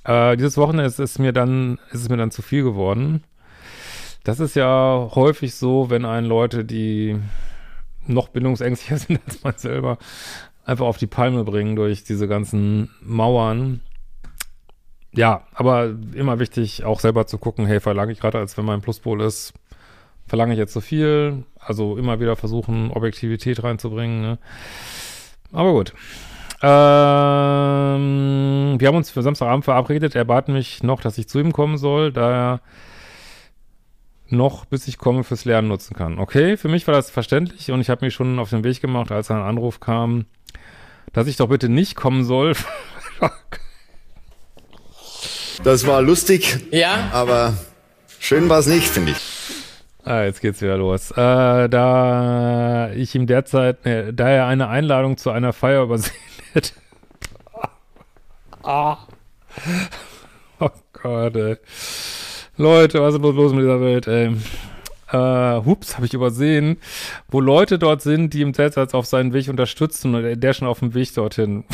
Äh, 0.04 0.36
dieses 0.36 0.56
Wochenende 0.56 0.84
ist, 0.84 1.00
ist 1.00 1.18
mir 1.18 1.32
dann, 1.32 1.78
ist 1.90 2.02
es 2.02 2.08
mir 2.08 2.16
dann 2.16 2.30
zu 2.30 2.42
viel 2.42 2.62
geworden. 2.62 3.24
Das 4.22 4.40
ist 4.40 4.56
ja 4.56 5.10
häufig 5.14 5.54
so, 5.54 5.90
wenn 5.90 6.04
einen 6.04 6.26
Leute, 6.26 6.64
die 6.64 7.18
noch 8.06 8.28
bindungsängstlicher 8.28 8.98
sind 8.98 9.20
als 9.26 9.42
man 9.42 9.54
selber, 9.56 9.98
einfach 10.64 10.86
auf 10.86 10.98
die 10.98 11.06
Palme 11.06 11.44
bringen 11.44 11.76
durch 11.76 12.04
diese 12.04 12.28
ganzen 12.28 12.90
Mauern. 13.02 13.80
Ja, 15.16 15.42
aber 15.54 15.94
immer 16.14 16.38
wichtig, 16.40 16.84
auch 16.84 17.00
selber 17.00 17.26
zu 17.26 17.38
gucken, 17.38 17.66
hey, 17.66 17.80
verlange 17.80 18.12
ich 18.12 18.20
gerade, 18.20 18.38
als 18.38 18.56
wenn 18.58 18.64
mein 18.64 18.80
Pluspol 18.80 19.20
ist, 19.22 19.52
verlange 20.26 20.52
ich 20.54 20.58
jetzt 20.58 20.72
zu 20.72 20.80
so 20.80 20.86
viel? 20.86 21.44
Also 21.58 21.96
immer 21.96 22.20
wieder 22.20 22.36
versuchen, 22.36 22.90
Objektivität 22.90 23.62
reinzubringen. 23.62 24.20
Ne? 24.22 24.38
Aber 25.52 25.72
gut. 25.72 25.92
Ähm, 26.62 26.70
wir 28.78 28.88
haben 28.88 28.96
uns 28.96 29.10
für 29.10 29.22
Samstagabend 29.22 29.64
verabredet. 29.64 30.14
Er 30.14 30.24
bat 30.24 30.48
mich 30.48 30.82
noch, 30.82 31.00
dass 31.00 31.18
ich 31.18 31.28
zu 31.28 31.38
ihm 31.38 31.52
kommen 31.52 31.76
soll, 31.76 32.10
da 32.12 32.30
er 32.32 32.60
noch, 34.28 34.64
bis 34.64 34.88
ich 34.88 34.98
komme, 34.98 35.22
fürs 35.24 35.44
Lernen 35.44 35.68
nutzen 35.68 35.94
kann. 35.94 36.18
Okay, 36.18 36.56
für 36.56 36.68
mich 36.68 36.86
war 36.86 36.94
das 36.94 37.10
verständlich 37.10 37.70
und 37.70 37.80
ich 37.80 37.90
habe 37.90 38.04
mich 38.04 38.14
schon 38.14 38.38
auf 38.38 38.50
den 38.50 38.64
Weg 38.64 38.80
gemacht, 38.80 39.12
als 39.12 39.30
ein 39.30 39.42
Anruf 39.42 39.78
kam, 39.80 40.24
dass 41.12 41.26
ich 41.26 41.36
doch 41.36 41.48
bitte 41.48 41.68
nicht 41.68 41.94
kommen 41.94 42.24
soll. 42.24 42.54
das 45.62 45.86
war 45.86 46.02
lustig, 46.02 46.66
ja, 46.70 47.10
aber 47.12 47.54
schön 48.18 48.48
war 48.48 48.58
es 48.58 48.66
nicht, 48.66 48.86
finde 48.88 49.12
ich. 49.12 49.18
Ah, 50.04 50.22
jetzt 50.24 50.40
geht's 50.42 50.60
wieder 50.60 50.76
los. 50.76 51.10
Äh, 51.12 51.68
da 51.68 52.90
ich 52.94 53.14
ihm 53.14 53.26
derzeit, 53.26 53.84
ne, 53.86 54.12
da 54.12 54.28
er 54.28 54.46
eine 54.46 54.68
Einladung 54.68 55.16
zu 55.16 55.30
einer 55.30 55.52
Feier 55.54 55.82
übersehen 55.84 56.12
hätte. 56.52 56.72
ah. 58.62 58.98
Oh 60.60 60.70
Gott, 60.92 61.36
ey. 61.36 61.56
Leute, 62.56 63.00
was 63.00 63.14
ist 63.14 63.20
los 63.22 63.52
mit 63.52 63.62
dieser 63.62 63.80
Welt, 63.80 64.06
ey? 64.06 64.36
Äh, 65.10 65.64
hups, 65.64 65.96
habe 65.96 66.06
ich 66.06 66.14
übersehen, 66.14 66.78
wo 67.28 67.40
Leute 67.40 67.78
dort 67.78 68.02
sind, 68.02 68.34
die 68.34 68.40
ihm 68.40 68.52
derzeit 68.52 68.94
auf 68.94 69.06
seinen 69.06 69.32
Weg 69.32 69.48
unterstützen 69.48 70.14
und 70.14 70.40
der 70.40 70.52
schon 70.52 70.68
auf 70.68 70.80
dem 70.80 70.94
Weg 70.94 71.14
dorthin. 71.14 71.64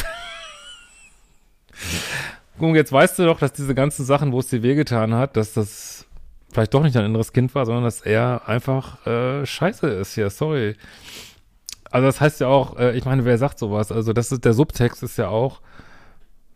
Guck, 2.61 2.76
jetzt 2.76 2.93
weißt 2.93 3.19
du 3.19 3.25
doch, 3.25 3.38
dass 3.38 3.55
diese 3.55 3.75
ganzen 3.75 4.05
Sachen, 4.05 4.33
wo 4.33 4.38
es 4.38 4.49
dir 4.49 4.62
wehgetan 4.62 5.14
hat, 5.14 5.35
dass 5.38 5.55
das 5.55 6.05
vielleicht 6.52 6.75
doch 6.75 6.83
nicht 6.83 6.95
ein 6.95 7.07
inneres 7.07 7.33
Kind 7.33 7.55
war, 7.55 7.64
sondern 7.64 7.85
dass 7.85 8.02
er 8.02 8.47
einfach 8.49 9.07
äh, 9.07 9.47
scheiße 9.47 9.88
ist 9.88 10.14
hier, 10.14 10.29
sorry. 10.29 10.76
Also 11.90 12.07
das 12.07 12.21
heißt 12.21 12.40
ja 12.40 12.49
auch, 12.49 12.79
äh, 12.79 12.95
ich 12.99 13.07
meine, 13.07 13.25
wer 13.25 13.38
sagt 13.38 13.59
sowas? 13.59 13.90
Also 13.90 14.12
das 14.12 14.31
ist, 14.31 14.45
der 14.45 14.52
Subtext 14.52 15.02
ist 15.02 15.17
ja 15.17 15.29
auch, 15.29 15.62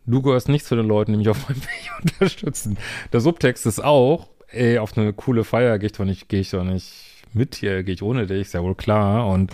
du 0.04 0.20
gehörst 0.20 0.50
nicht 0.50 0.66
zu 0.66 0.76
den 0.76 0.86
Leuten, 0.86 1.12
die 1.12 1.16
mich 1.18 1.30
auf 1.30 1.48
meinem 1.48 1.62
Weg 1.62 1.90
unterstützen. 2.02 2.76
Der 3.14 3.20
Subtext 3.20 3.64
ist 3.64 3.82
auch, 3.82 4.28
ey, 4.48 4.76
auf 4.76 4.98
eine 4.98 5.14
coole 5.14 5.42
Feier 5.42 5.78
gehe 5.78 5.86
ich 5.86 5.92
doch 5.92 6.04
nicht, 6.04 6.28
gehe 6.28 6.40
ich 6.40 6.50
doch 6.50 6.64
nicht 6.64 6.92
mit 7.32 7.54
hier, 7.54 7.82
gehe 7.82 7.94
ich 7.94 8.02
ohne 8.02 8.26
dich, 8.26 8.42
ist 8.42 8.52
ja 8.52 8.62
wohl 8.62 8.74
klar. 8.74 9.26
Und 9.28 9.52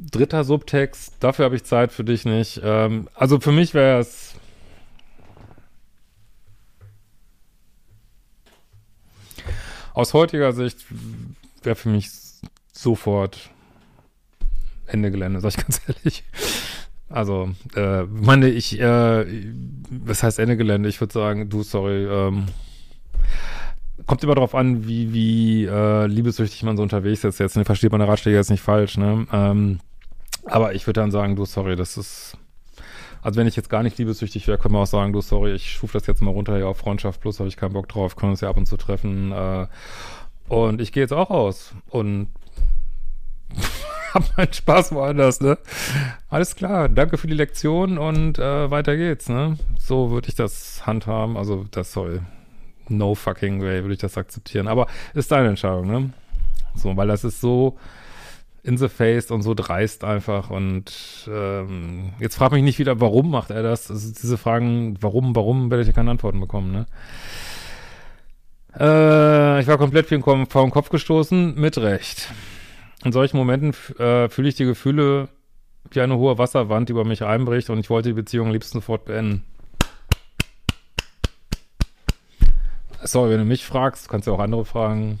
dritter 0.00 0.42
Subtext, 0.44 1.16
dafür 1.20 1.44
habe 1.44 1.56
ich 1.56 1.64
Zeit 1.64 1.92
für 1.92 2.04
dich 2.04 2.24
nicht. 2.24 2.62
Ähm, 2.64 3.08
also 3.14 3.40
für 3.40 3.52
mich 3.52 3.74
wäre 3.74 4.00
es 4.00 4.36
aus 10.00 10.14
heutiger 10.14 10.52
Sicht 10.52 10.86
wäre 11.62 11.76
für 11.76 11.90
mich 11.90 12.10
sofort 12.72 13.50
Ende 14.86 15.10
Gelände, 15.10 15.40
sag 15.40 15.50
ich 15.50 15.56
ganz 15.66 15.80
ehrlich. 15.86 16.24
Also, 17.10 17.50
äh, 17.74 18.04
meine 18.04 18.48
ich, 18.48 18.80
äh, 18.80 19.26
was 19.90 20.22
heißt 20.22 20.38
Ende 20.38 20.56
Gelände? 20.56 20.88
Ich 20.88 21.00
würde 21.00 21.12
sagen, 21.12 21.50
du, 21.50 21.62
sorry, 21.62 22.06
ähm, 22.06 22.46
kommt 24.06 24.24
immer 24.24 24.34
darauf 24.34 24.54
an, 24.54 24.86
wie, 24.86 25.12
wie 25.12 25.64
äh, 25.66 26.06
liebessüchtig 26.06 26.62
man 26.62 26.76
so 26.76 26.82
unterwegs 26.82 27.22
ist. 27.24 27.38
Jetzt 27.38 27.56
ne, 27.56 27.64
versteht 27.64 27.92
meine 27.92 28.08
Ratschläge 28.08 28.36
jetzt 28.36 28.50
nicht 28.50 28.62
falsch, 28.62 28.96
ne? 28.96 29.26
Ähm, 29.32 29.80
aber 30.44 30.74
ich 30.74 30.86
würde 30.86 31.00
dann 31.00 31.10
sagen, 31.10 31.36
du, 31.36 31.44
sorry, 31.44 31.76
das 31.76 31.98
ist, 31.98 32.38
also 33.22 33.38
wenn 33.38 33.46
ich 33.46 33.56
jetzt 33.56 33.70
gar 33.70 33.82
nicht 33.82 33.98
liebessüchtig 33.98 34.46
wäre, 34.48 34.58
können 34.58 34.74
wir 34.74 34.80
auch 34.80 34.86
sagen, 34.86 35.12
du, 35.12 35.20
sorry, 35.20 35.52
ich 35.52 35.70
schuf 35.70 35.92
das 35.92 36.06
jetzt 36.06 36.22
mal 36.22 36.30
runter 36.30 36.56
hier 36.56 36.68
auf 36.68 36.78
Freundschaft 36.78 37.20
plus, 37.20 37.38
habe 37.38 37.48
ich 37.48 37.56
keinen 37.56 37.72
Bock 37.72 37.88
drauf, 37.88 38.16
können 38.16 38.32
uns 38.32 38.40
ja 38.40 38.48
ab 38.48 38.56
und 38.56 38.66
zu 38.66 38.76
treffen. 38.76 39.32
Äh, 39.32 39.66
und 40.48 40.80
ich 40.80 40.92
gehe 40.92 41.02
jetzt 41.02 41.12
auch 41.12 41.30
raus 41.30 41.74
und 41.90 42.28
hab 44.14 44.36
meinen 44.36 44.52
Spaß 44.52 44.92
woanders, 44.92 45.40
ne? 45.40 45.58
Alles 46.28 46.56
klar, 46.56 46.88
danke 46.88 47.18
für 47.18 47.28
die 47.28 47.34
Lektion 47.34 47.98
und 47.98 48.38
äh, 48.38 48.70
weiter 48.70 48.96
geht's, 48.96 49.28
ne? 49.28 49.56
So 49.78 50.10
würde 50.10 50.28
ich 50.28 50.34
das 50.34 50.86
handhaben, 50.86 51.36
also 51.36 51.66
das 51.70 51.92
soll 51.92 52.22
no 52.88 53.14
fucking 53.14 53.62
way 53.62 53.82
würde 53.82 53.94
ich 53.94 54.00
das 54.00 54.18
akzeptieren, 54.18 54.66
aber 54.66 54.88
ist 55.14 55.30
deine 55.30 55.48
Entscheidung, 55.48 55.86
ne? 55.86 56.10
So, 56.74 56.96
weil 56.96 57.08
das 57.08 57.24
ist 57.24 57.40
so 57.40 57.78
in 58.62 58.76
the 58.76 58.88
face 58.88 59.30
und 59.30 59.42
so 59.42 59.54
dreist 59.54 60.04
einfach 60.04 60.50
und 60.50 60.92
ähm, 61.32 62.12
jetzt 62.18 62.36
frag 62.36 62.52
mich 62.52 62.62
nicht 62.62 62.78
wieder, 62.78 63.00
warum 63.00 63.30
macht 63.30 63.50
er 63.50 63.62
das? 63.62 63.90
Also 63.90 64.12
diese 64.12 64.36
Fragen, 64.36 64.96
warum, 65.00 65.34
warum, 65.34 65.70
werde 65.70 65.82
ich 65.82 65.88
ja 65.88 65.94
keine 65.94 66.10
Antworten 66.10 66.40
bekommen, 66.40 66.72
ne? 66.72 66.86
Äh, 68.78 69.60
ich 69.60 69.66
war 69.66 69.78
komplett 69.78 70.08
vor 70.08 70.46
den 70.46 70.70
Kopf 70.70 70.90
gestoßen, 70.90 71.54
mit 71.54 71.78
Recht. 71.78 72.30
In 73.04 73.12
solchen 73.12 73.38
Momenten 73.38 73.70
äh, 73.98 74.28
fühle 74.28 74.48
ich 74.48 74.54
die 74.54 74.66
Gefühle 74.66 75.28
wie 75.90 76.00
eine 76.02 76.16
hohe 76.16 76.38
Wasserwand, 76.38 76.88
die 76.88 76.92
über 76.92 77.04
mich 77.04 77.24
einbricht 77.24 77.70
und 77.70 77.78
ich 77.78 77.90
wollte 77.90 78.10
die 78.10 78.14
Beziehung 78.14 78.48
am 78.48 78.52
liebsten 78.52 78.78
sofort 78.78 79.06
beenden. 79.06 79.44
Sorry, 83.02 83.30
wenn 83.30 83.38
du 83.38 83.46
mich 83.46 83.64
fragst, 83.64 84.10
kannst 84.10 84.26
du 84.26 84.34
auch 84.34 84.38
andere 84.38 84.66
fragen. 84.66 85.20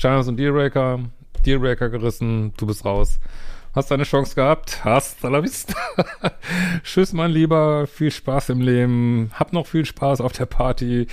Steiners 0.00 0.28
und 0.28 0.38
Dealbreaker, 0.38 0.98
Dealbreaker 1.44 1.90
gerissen, 1.90 2.54
du 2.56 2.66
bist 2.66 2.86
raus. 2.86 3.20
Hast 3.74 3.90
deine 3.90 4.04
Chance 4.04 4.34
gehabt? 4.34 4.82
Hast, 4.82 5.22
la 5.22 5.42
vista. 5.42 5.74
Tschüss, 6.82 7.12
mein 7.12 7.30
Lieber. 7.30 7.86
Viel 7.86 8.10
Spaß 8.10 8.48
im 8.48 8.62
Leben. 8.62 9.30
Hab 9.34 9.52
noch 9.52 9.66
viel 9.66 9.84
Spaß 9.84 10.22
auf 10.22 10.32
der 10.32 10.46
Party. 10.46 11.06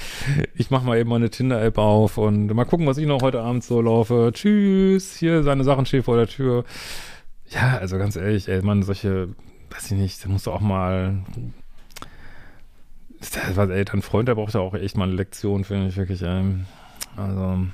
Ich 0.56 0.72
mach 0.72 0.84
mal 0.84 0.98
eben 0.98 1.10
meine 1.10 1.29
Tinder-App 1.29 1.77
auf 1.77 2.17
und 2.17 2.48
mal 2.48 2.63
gucken, 2.63 2.88
was 2.88 2.98
ich 2.98 3.06
noch 3.06 3.22
heute 3.22 3.41
Abend 3.41 3.65
so 3.65 3.82
laufe. 3.82 4.32
Tschüss. 4.34 5.17
Hier, 5.17 5.44
seine 5.44 5.65
Sachen 5.65 5.86
stehen 5.86 6.03
vor 6.03 6.15
der 6.15 6.27
Tür. 6.27 6.63
Ja, 7.50 7.77
also 7.79 7.98
ganz 7.98 8.15
ehrlich, 8.15 8.48
ey, 8.48 8.62
man, 8.62 8.84
solche, 8.84 9.27
weiß 9.70 9.91
ich 9.91 9.98
nicht, 9.98 10.24
da 10.24 10.29
musst 10.29 10.48
du 10.48 10.51
auch 10.51 10.62
mal 10.62 11.25
was, 13.53 13.70
ey, 13.70 13.84
dein 13.84 14.01
Freund, 14.01 14.29
der 14.29 14.36
braucht 14.36 14.53
ja 14.53 14.62
auch 14.62 14.75
echt 14.75 14.96
mal 14.96 15.10
eine 15.10 15.15
Lektion, 15.15 15.65
finde 15.65 15.89
ich 15.89 15.98
wirklich, 15.98 16.22
ey. 16.22 16.44
Also, 17.17 17.67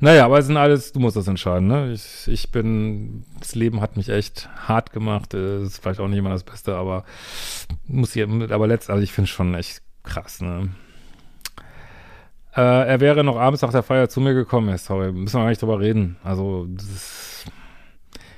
naja, 0.00 0.24
aber 0.24 0.38
es 0.38 0.46
sind 0.46 0.56
alles, 0.56 0.92
du 0.92 1.00
musst 1.00 1.16
das 1.16 1.28
entscheiden, 1.28 1.68
ne? 1.68 1.92
Ich, 1.92 2.26
ich 2.26 2.50
bin, 2.50 3.24
das 3.38 3.54
Leben 3.54 3.80
hat 3.80 3.96
mich 3.96 4.08
echt 4.08 4.48
hart 4.68 4.92
gemacht. 4.92 5.34
Ist 5.34 5.78
vielleicht 5.78 6.00
auch 6.00 6.08
nicht 6.08 6.18
immer 6.18 6.30
das 6.30 6.44
Beste, 6.44 6.74
aber 6.74 7.04
muss 7.86 8.12
hier, 8.12 8.28
aber 8.50 8.66
letzt, 8.66 8.90
also 8.90 9.02
ich 9.02 9.12
finde 9.12 9.28
es 9.28 9.34
schon 9.34 9.54
echt 9.54 9.82
krass, 10.02 10.40
ne? 10.40 10.70
Äh, 12.56 12.60
er 12.60 13.00
wäre 13.00 13.24
noch 13.24 13.36
abends 13.36 13.62
nach 13.62 13.72
der 13.72 13.82
Feier 13.82 14.08
zu 14.08 14.20
mir 14.20 14.34
gekommen, 14.34 14.68
ja, 14.68 14.78
sorry, 14.78 15.10
müssen 15.12 15.36
wir 15.36 15.42
gar 15.42 15.48
nicht 15.48 15.62
drüber 15.62 15.80
reden. 15.80 16.16
Also, 16.22 16.66
das 16.68 16.84
ist, 16.84 17.46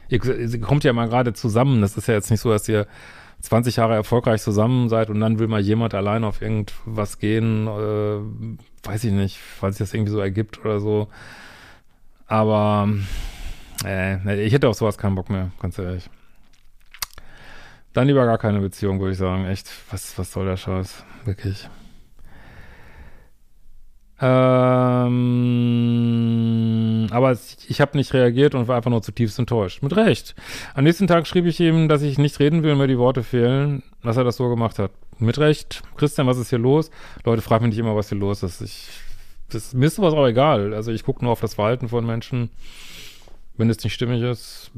ihr, 0.09 0.25
ihr 0.25 0.61
kommt 0.61 0.85
ja 0.85 0.93
mal 0.93 1.09
gerade 1.09 1.35
zusammen. 1.35 1.83
Das 1.83 1.97
ist 1.97 2.09
ja 2.09 2.15
jetzt 2.15 2.31
nicht 2.31 2.41
so, 2.41 2.51
dass 2.51 2.69
ihr 2.69 2.87
20 3.41 3.77
Jahre 3.77 3.95
erfolgreich 3.95 4.43
zusammen 4.43 4.89
seid 4.89 5.11
und 5.11 5.21
dann 5.21 5.39
will 5.39 5.49
mal 5.49 5.61
jemand 5.61 5.95
allein 5.95 6.25
auf 6.25 6.43
irgendwas 6.43 7.19
gehen, 7.19 7.67
äh, 7.67 8.89
weiß 8.89 9.05
ich 9.05 9.13
nicht, 9.13 9.39
weil 9.61 9.73
sich 9.73 9.79
das 9.79 9.95
irgendwie 9.95 10.13
so 10.13 10.21
ergibt 10.21 10.61
oder 10.61 10.81
so. 10.81 11.09
Aber 12.27 12.89
äh, 13.85 14.45
ich 14.45 14.53
hätte 14.53 14.69
auf 14.69 14.77
sowas 14.77 14.99
keinen 14.99 15.15
Bock 15.15 15.31
mehr, 15.31 15.51
ganz 15.61 15.79
ehrlich. 15.79 16.09
Dann 17.93 18.09
lieber 18.09 18.27
gar 18.27 18.39
keine 18.39 18.61
Beziehung, 18.61 19.01
würde 19.01 19.13
ich 19.13 19.19
sagen. 19.19 19.47
Echt, 19.47 19.71
was, 19.91 20.19
was 20.19 20.33
soll 20.33 20.47
der 20.47 20.57
Scheiß? 20.57 21.05
Wirklich. 21.25 21.69
Ähm, 24.19 25.17
aber 27.11 27.37
ich 27.69 27.81
habe 27.83 27.99
nicht 27.99 28.15
reagiert 28.15 28.55
und 28.55 28.67
war 28.67 28.77
einfach 28.77 28.91
nur 28.91 29.03
zutiefst 29.03 29.39
enttäuscht. 29.39 29.83
Mit 29.83 29.95
Recht. 29.95 30.35
Am 30.75 30.85
nächsten 30.85 31.07
Tag 31.07 31.27
schrieb 31.27 31.45
ich 31.45 31.61
ihm, 31.61 31.89
dass 31.89 32.01
ich 32.03 32.17
nicht 32.17 32.41
reden 32.41 32.63
will, 32.63 32.77
mir 32.77 32.87
die 32.87 32.99
Worte 32.99 33.23
fehlen, 33.23 33.83
dass 34.03 34.17
er 34.17 34.25
das 34.25 34.37
so 34.37 34.49
gemacht 34.49 34.79
hat. 34.79 34.93
Mit 35.19 35.39
Recht. 35.39 35.83
Christian, 35.97 36.27
was 36.27 36.39
ist 36.39 36.49
hier 36.51 36.59
los? 36.59 36.91
Leute, 37.25 37.43
frag 37.43 37.61
mich 37.61 37.71
nicht 37.71 37.79
immer, 37.79 37.95
was 37.95 38.09
hier 38.09 38.19
los 38.19 38.43
ist. 38.43 38.63
Ich, 38.63 38.89
das, 39.51 39.75
mir 39.75 39.87
ist 39.87 39.97
sowas 39.97 40.15
auch 40.15 40.27
egal. 40.27 40.73
Also 40.73 40.93
ich 40.93 41.05
gucke 41.05 41.23
nur 41.23 41.33
auf 41.33 41.41
das 41.41 41.55
Verhalten 41.55 41.89
von 41.89 42.07
Menschen. 42.07 42.51
Wenn 43.59 43.71
es 43.71 43.83
nicht 43.85 43.95
stimmig 43.95 44.23
ist, 44.23 44.71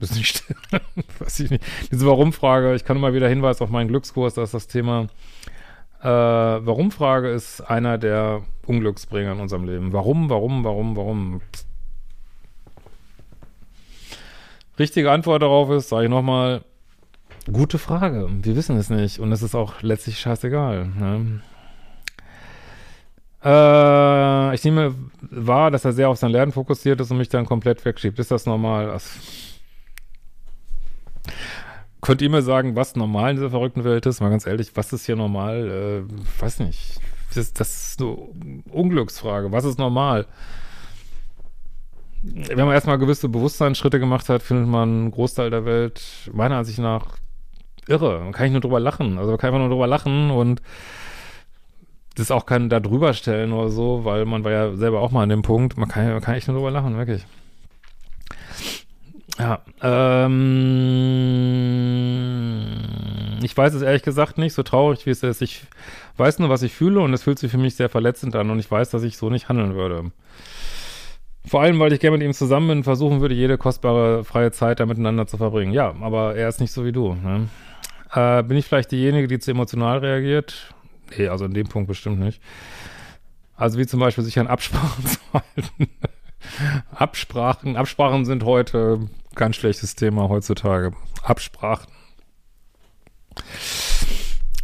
ist 0.00 0.14
nicht 0.16 0.36
stimmig. 0.36 0.56
Weiß 1.18 1.40
ich 1.40 1.50
nicht. 1.50 1.64
Diese 1.90 2.06
Warum-Frage, 2.06 2.74
ich 2.74 2.84
kann 2.84 2.96
immer 2.96 3.12
wieder 3.12 3.28
hinweisen 3.28 3.64
auf 3.64 3.70
meinen 3.70 3.88
Glückskurs, 3.88 4.34
da 4.34 4.42
ist 4.42 4.54
das 4.54 4.66
Thema 4.68 5.08
äh, 6.02 6.06
Warum-Frage 6.06 7.30
ist 7.30 7.60
einer 7.60 7.96
der 7.96 8.42
Unglücksbringer 8.66 9.32
in 9.32 9.40
unserem 9.40 9.64
Leben. 9.64 9.92
Warum, 9.92 10.28
warum, 10.30 10.64
warum, 10.64 10.96
warum? 10.96 11.40
Richtige 14.78 15.10
Antwort 15.10 15.42
darauf 15.42 15.70
ist, 15.70 15.90
sage 15.90 16.04
ich 16.04 16.10
nochmal, 16.10 16.62
gute 17.52 17.78
Frage. 17.78 18.28
Wir 18.42 18.56
wissen 18.56 18.76
es 18.76 18.90
nicht 18.90 19.20
und 19.20 19.30
es 19.32 19.42
ist 19.42 19.54
auch 19.54 19.82
letztlich 19.82 20.18
scheißegal. 20.18 20.86
Ne? 20.86 21.40
Äh, 23.44 24.54
ich 24.54 24.64
nehme 24.64 24.94
wahr, 25.20 25.70
dass 25.70 25.84
er 25.84 25.92
sehr 25.92 26.08
auf 26.08 26.18
sein 26.18 26.30
Lernen 26.30 26.52
fokussiert 26.52 27.00
ist 27.00 27.10
und 27.10 27.18
mich 27.18 27.28
dann 27.28 27.46
komplett 27.46 27.84
wegschiebt. 27.84 28.18
Ist 28.18 28.30
das 28.30 28.46
normal? 28.46 28.86
Das 28.86 29.18
Könnt 32.02 32.20
ihr 32.20 32.30
mir 32.30 32.42
sagen, 32.42 32.74
was 32.74 32.96
normal 32.96 33.30
in 33.30 33.36
dieser 33.36 33.50
verrückten 33.50 33.84
Welt 33.84 34.06
ist? 34.06 34.20
Mal 34.20 34.28
ganz 34.28 34.44
ehrlich, 34.44 34.72
was 34.74 34.92
ist 34.92 35.06
hier 35.06 35.14
normal? 35.14 36.04
Äh, 36.10 36.40
weiß 36.42 36.58
nicht. 36.58 36.98
Das, 37.32 37.52
das 37.52 37.92
ist 37.92 38.02
eine 38.02 38.16
Unglücksfrage. 38.70 39.52
Was 39.52 39.64
ist 39.64 39.78
normal? 39.78 40.26
Wenn 42.22 42.66
man 42.66 42.74
erstmal 42.74 42.98
gewisse 42.98 43.28
Bewusstseinsschritte 43.28 44.00
gemacht 44.00 44.28
hat, 44.28 44.42
findet 44.42 44.66
man 44.66 44.88
einen 44.88 45.10
Großteil 45.12 45.50
der 45.50 45.64
Welt 45.64 46.02
meiner 46.32 46.56
Ansicht 46.56 46.80
nach 46.80 47.18
irre. 47.86 48.18
Man 48.18 48.32
kann 48.32 48.46
ich 48.46 48.52
nur 48.52 48.60
drüber 48.60 48.80
lachen. 48.80 49.16
Also 49.16 49.30
man 49.30 49.38
kann 49.38 49.48
einfach 49.48 49.60
nur 49.60 49.70
drüber 49.70 49.86
lachen 49.86 50.32
und 50.32 50.60
das 52.16 52.32
auch 52.32 52.46
kein 52.46 52.68
da 52.68 52.80
drüber 52.80 53.14
stellen 53.14 53.52
oder 53.52 53.68
so, 53.68 54.04
weil 54.04 54.24
man 54.24 54.42
war 54.42 54.50
ja 54.50 54.74
selber 54.74 55.00
auch 55.00 55.12
mal 55.12 55.22
an 55.22 55.28
dem 55.28 55.42
Punkt. 55.42 55.76
Man 55.76 55.88
kann, 55.88 56.10
man 56.10 56.20
kann 56.20 56.34
echt 56.34 56.48
nur 56.48 56.56
drüber 56.56 56.72
lachen, 56.72 56.96
wirklich. 56.96 57.24
Ja, 59.38 59.62
ähm, 59.82 60.32
ich 63.42 63.56
weiß 63.56 63.72
es 63.74 63.82
ehrlich 63.82 64.02
gesagt 64.02 64.38
nicht, 64.38 64.52
so 64.52 64.62
traurig 64.62 65.06
wie 65.06 65.10
es 65.10 65.22
ist. 65.22 65.42
Ich 65.42 65.64
weiß 66.16 66.38
nur, 66.38 66.48
was 66.48 66.62
ich 66.62 66.74
fühle 66.74 67.00
und 67.00 67.12
es 67.14 67.22
fühlt 67.22 67.38
sich 67.38 67.50
für 67.50 67.58
mich 67.58 67.74
sehr 67.76 67.88
verletzend 67.88 68.36
an 68.36 68.50
und 68.50 68.58
ich 68.58 68.70
weiß, 68.70 68.90
dass 68.90 69.02
ich 69.02 69.16
so 69.16 69.30
nicht 69.30 69.48
handeln 69.48 69.74
würde. 69.74 70.12
Vor 71.44 71.60
allem, 71.62 71.80
weil 71.80 71.92
ich 71.92 72.00
gerne 72.00 72.18
mit 72.18 72.26
ihm 72.26 72.34
zusammen 72.34 72.68
bin 72.68 72.78
und 72.78 72.84
versuchen 72.84 73.20
würde, 73.20 73.34
jede 73.34 73.58
kostbare 73.58 74.22
freie 74.22 74.52
Zeit 74.52 74.78
da 74.80 74.86
miteinander 74.86 75.26
zu 75.26 75.38
verbringen. 75.38 75.72
Ja, 75.72 75.94
aber 76.00 76.36
er 76.36 76.48
ist 76.48 76.60
nicht 76.60 76.72
so 76.72 76.84
wie 76.84 76.92
du. 76.92 77.14
Ne? 77.14 77.48
Äh, 78.14 78.42
bin 78.44 78.56
ich 78.56 78.66
vielleicht 78.66 78.92
diejenige, 78.92 79.26
die 79.26 79.38
zu 79.38 79.50
emotional 79.50 79.98
reagiert? 79.98 80.72
Nee, 81.16 81.28
also 81.28 81.44
in 81.46 81.54
dem 81.54 81.68
Punkt 81.68 81.88
bestimmt 81.88 82.20
nicht. 82.20 82.40
Also 83.56 83.78
wie 83.78 83.86
zum 83.86 83.98
Beispiel 83.98 84.24
sich 84.24 84.38
an 84.38 84.46
Absprachen 84.46 85.04
zu 85.06 85.18
halten. 85.32 85.90
Absprachen, 86.94 87.76
Absprachen 87.76 88.24
sind 88.24 88.44
heute 88.44 89.08
Ganz 89.34 89.56
schlechtes 89.56 89.94
Thema 89.94 90.28
heutzutage. 90.28 90.92
Absprachen. 91.22 91.90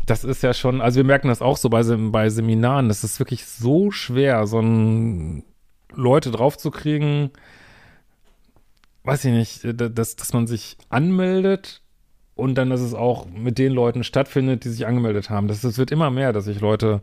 Das 0.07 0.25
ist 0.25 0.43
ja 0.43 0.55
schon, 0.55 0.81
also 0.81 0.97
wir 0.97 1.05
merken 1.05 1.29
das 1.29 1.43
auch 1.43 1.57
so 1.57 1.69
bei, 1.69 1.83
bei 1.83 2.31
Seminaren, 2.31 2.89
das 2.89 3.05
ist 3.05 3.19
wirklich 3.19 3.45
so 3.47 3.91
schwer, 3.91 4.47
so 4.47 4.61
ein 4.61 5.45
Leute 5.93 6.31
draufzukriegen, 6.31 7.31
weiß 9.05 9.25
ich 9.27 9.33
nicht, 9.33 9.81
dass, 9.81 10.17
dass 10.17 10.33
man 10.33 10.47
sich 10.47 10.77
anmeldet 10.89 11.83
und 12.35 12.55
dann, 12.55 12.71
dass 12.71 12.81
es 12.81 12.95
auch 12.95 13.27
mit 13.27 13.59
den 13.59 13.73
Leuten 13.73 14.05
stattfindet, 14.05 14.65
die 14.65 14.71
sich 14.71 14.87
angemeldet 14.87 15.29
haben. 15.29 15.49
Das, 15.49 15.61
das 15.61 15.77
wird 15.77 15.91
immer 15.91 16.11
mehr, 16.11 16.33
dass 16.33 16.45
sich 16.45 16.61
Leute 16.61 17.03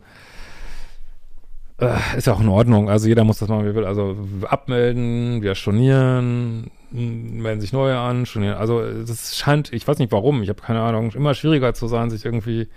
äh, 1.78 2.16
ist 2.16 2.26
ja 2.26 2.32
auch 2.32 2.40
in 2.40 2.48
Ordnung. 2.48 2.88
Also 2.88 3.08
jeder 3.08 3.24
muss 3.24 3.38
das 3.38 3.48
machen, 3.48 3.64
wie 3.64 3.68
er 3.68 3.74
will. 3.74 3.84
Also 3.84 4.16
abmelden, 4.48 5.42
wir 5.42 5.54
stornieren, 5.54 6.70
melden 6.96 7.60
sich 7.60 7.72
neue 7.72 7.98
an, 7.98 8.26
stornieren. 8.26 8.56
Also 8.56 8.82
das 9.04 9.36
scheint, 9.36 9.72
ich 9.72 9.86
weiß 9.86 9.98
nicht 9.98 10.12
warum, 10.12 10.42
ich 10.42 10.48
habe 10.48 10.60
keine 10.60 10.80
Ahnung, 10.80 11.12
immer 11.12 11.34
schwieriger 11.34 11.74
zu 11.74 11.86
sein, 11.86 12.10
sich 12.10 12.24
irgendwie 12.24 12.68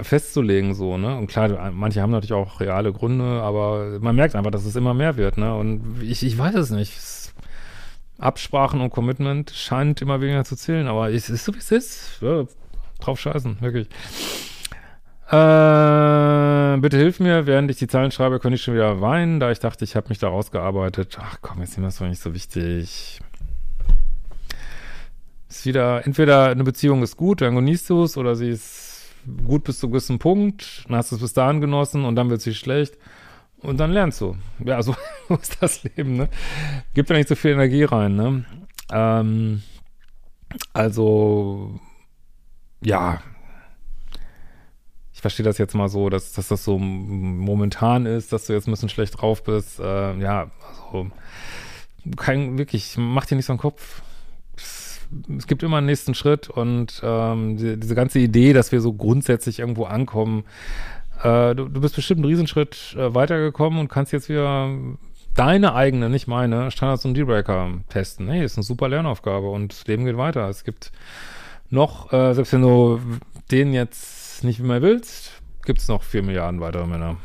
festzulegen, 0.00 0.74
so, 0.74 0.98
ne? 0.98 1.16
Und 1.16 1.28
klar, 1.28 1.70
manche 1.70 2.02
haben 2.02 2.10
natürlich 2.10 2.32
auch 2.32 2.60
reale 2.60 2.92
Gründe, 2.92 3.24
aber 3.42 3.98
man 4.00 4.16
merkt 4.16 4.34
einfach, 4.34 4.50
dass 4.50 4.64
es 4.64 4.76
immer 4.76 4.92
mehr 4.92 5.16
wird, 5.16 5.38
ne? 5.38 5.54
Und 5.54 6.02
ich, 6.02 6.24
ich 6.24 6.36
weiß 6.36 6.54
es 6.56 6.70
nicht. 6.70 6.92
Absprachen 8.18 8.80
und 8.80 8.90
Commitment 8.90 9.50
scheint 9.50 10.00
immer 10.00 10.20
weniger 10.20 10.44
zu 10.44 10.56
zählen, 10.56 10.86
aber 10.86 11.12
es 11.12 11.28
ist 11.28 11.44
so, 11.44 11.54
wie 11.54 11.58
es 11.58 11.70
ist. 11.72 12.18
Ja, 12.20 12.44
drauf 13.00 13.20
scheißen, 13.20 13.60
wirklich. 13.60 13.88
Äh, 15.26 16.76
bitte 16.80 16.98
hilf 16.98 17.18
mir, 17.18 17.46
während 17.46 17.70
ich 17.70 17.78
die 17.78 17.86
Zahlen 17.86 18.10
schreibe, 18.10 18.40
könnte 18.40 18.56
ich 18.56 18.62
schon 18.62 18.74
wieder 18.74 19.00
weinen, 19.00 19.40
da 19.40 19.50
ich 19.50 19.58
dachte, 19.58 19.84
ich 19.84 19.96
habe 19.96 20.08
mich 20.10 20.18
da 20.18 20.28
rausgearbeitet. 20.28 21.16
Ach 21.20 21.38
komm, 21.40 21.60
jetzt 21.60 21.78
ist 21.78 21.82
das 21.82 21.98
doch 21.98 22.06
nicht 22.06 22.20
so 22.20 22.34
wichtig. 22.34 23.20
Ist 25.48 25.66
wieder, 25.66 26.04
entweder 26.06 26.48
eine 26.48 26.64
Beziehung 26.64 27.02
ist 27.02 27.16
gut, 27.16 27.40
dann 27.40 27.54
genießt 27.54 27.88
du 27.88 28.02
es, 28.04 28.18
oder 28.18 28.36
sie 28.36 28.50
ist 28.50 29.14
gut 29.46 29.64
bis 29.64 29.78
zu 29.78 29.88
gewissen 29.88 30.18
Punkt, 30.18 30.84
dann 30.86 30.96
hast 30.96 31.10
du 31.10 31.16
es 31.16 31.22
bis 31.22 31.32
dahin 31.32 31.60
genossen 31.62 32.04
und 32.04 32.16
dann 32.16 32.28
wird 32.28 32.42
sie 32.42 32.54
schlecht 32.54 32.98
und 33.62 33.78
dann 33.78 33.92
lernst 33.92 34.20
du. 34.20 34.36
Ja, 34.62 34.82
so 34.82 34.94
ist 35.40 35.56
das 35.62 35.84
Leben, 35.84 36.16
ne? 36.16 36.28
Gibt 36.92 37.08
ja 37.08 37.16
nicht 37.16 37.28
so 37.28 37.34
viel 37.34 37.52
Energie 37.52 37.84
rein, 37.84 38.14
ne? 38.14 38.44
Ähm, 38.92 39.62
also, 40.74 41.80
ja, 42.82 43.22
verstehe 45.24 45.44
das 45.44 45.56
jetzt 45.56 45.74
mal 45.74 45.88
so, 45.88 46.10
dass, 46.10 46.32
dass 46.32 46.48
das 46.48 46.64
so 46.64 46.78
momentan 46.78 48.04
ist, 48.04 48.30
dass 48.30 48.44
du 48.44 48.52
jetzt 48.52 48.68
ein 48.68 48.72
bisschen 48.72 48.90
schlecht 48.90 49.18
drauf 49.18 49.42
bist. 49.42 49.80
Äh, 49.80 50.18
ja, 50.18 50.50
also 50.82 51.10
kein, 52.14 52.58
wirklich, 52.58 52.96
mach 52.98 53.24
dir 53.24 53.36
nicht 53.36 53.46
so 53.46 53.54
einen 53.54 53.58
Kopf. 53.58 54.02
Es, 54.54 55.00
gibt 55.46 55.62
immer 55.62 55.78
einen 55.78 55.86
nächsten 55.86 56.12
Schritt 56.12 56.50
und 56.50 57.00
ähm, 57.02 57.56
die, 57.56 57.80
diese 57.80 57.94
ganze 57.94 58.18
Idee, 58.18 58.52
dass 58.52 58.70
wir 58.70 58.82
so 58.82 58.92
grundsätzlich 58.92 59.60
irgendwo 59.60 59.84
ankommen, 59.84 60.44
äh, 61.22 61.54
du, 61.54 61.70
du 61.70 61.80
bist 61.80 61.96
bestimmt 61.96 62.18
einen 62.18 62.28
Riesenschritt 62.28 62.94
äh, 62.98 63.14
weitergekommen 63.14 63.78
und 63.78 63.88
kannst 63.88 64.12
jetzt 64.12 64.28
wieder 64.28 64.76
deine 65.34 65.74
eigene, 65.74 66.10
nicht 66.10 66.26
meine, 66.26 66.70
Standards 66.70 67.06
und 67.06 67.14
Dealbreaker 67.14 67.78
testen. 67.88 68.28
Hey, 68.28 68.44
ist 68.44 68.58
eine 68.58 68.64
super 68.64 68.90
Lernaufgabe 68.90 69.48
und 69.48 69.72
das 69.72 69.86
Leben 69.86 70.04
geht 70.04 70.18
weiter. 70.18 70.50
Es 70.50 70.64
gibt 70.64 70.92
noch, 71.70 72.12
äh, 72.12 72.34
selbst 72.34 72.52
wenn 72.52 72.60
du 72.60 73.00
den 73.50 73.72
jetzt 73.72 74.13
nicht 74.44 74.60
mehr 74.60 74.82
willst, 74.82 75.32
gibt 75.64 75.80
es 75.80 75.88
noch 75.88 76.02
vier 76.02 76.22
Milliarden 76.22 76.60
weitere 76.60 76.86
Männer. 76.86 77.16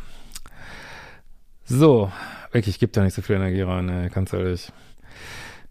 So, 1.66 2.12
wirklich, 2.52 2.80
gibt 2.80 2.98
da 2.98 3.04
nicht 3.04 3.14
so 3.14 3.22
viel 3.22 3.36
Energie 3.36 3.62
rein, 3.62 3.86
ne, 3.86 4.10
ganz 4.10 4.34
ehrlich. 4.34 4.72